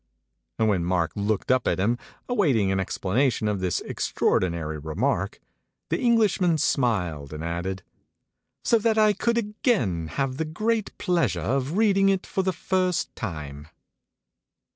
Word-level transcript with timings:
And 0.57 0.67
when 0.67 0.83
Mark 0.83 1.11
looked 1.15 1.51
up 1.51 1.67
at 1.67 1.79
him, 1.79 1.99
awaiting 2.27 2.71
an 2.71 2.79
explanation 2.79 3.47
of 3.47 3.59
this 3.59 3.83
extraordi 3.87 4.49
nary 4.49 4.79
remark, 4.79 5.39
the 5.91 5.99
Englishman 6.01 6.57
smiled 6.57 7.31
and 7.31 7.43
added: 7.43 7.83
"So 8.63 8.79
that 8.79 8.97
I 8.97 9.13
could 9.13 9.37
again 9.37 10.07
have 10.07 10.37
the 10.37 10.45
great 10.45 10.97
pleasure 10.97 11.39
of 11.39 11.77
reading 11.77 12.09
it 12.09 12.25
for 12.25 12.41
the 12.41 12.51
first 12.51 13.15
time." 13.15 13.67